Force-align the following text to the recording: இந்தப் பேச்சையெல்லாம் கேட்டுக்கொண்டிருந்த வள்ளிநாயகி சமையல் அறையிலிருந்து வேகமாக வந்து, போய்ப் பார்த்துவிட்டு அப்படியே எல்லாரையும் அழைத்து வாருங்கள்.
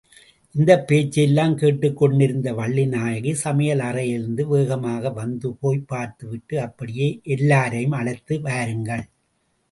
இந்தப் 0.55 0.87
பேச்சையெல்லாம் 0.87 1.55
கேட்டுக்கொண்டிருந்த 1.55 2.53
வள்ளிநாயகி 2.53 3.31
சமையல் 3.33 3.79
அறையிலிருந்து 3.79 4.47
வேகமாக 4.47 5.09
வந்து, 5.09 5.53
போய்ப் 5.55 5.87
பார்த்துவிட்டு 5.87 6.61
அப்படியே 6.61 7.09
எல்லாரையும் 7.23 7.91
அழைத்து 7.91 8.41
வாருங்கள். 8.41 9.05